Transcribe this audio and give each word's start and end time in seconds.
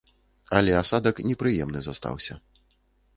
Але 0.59 0.71
асадак 0.77 1.21
непрыемны 1.31 1.79
застаўся. 1.89 2.33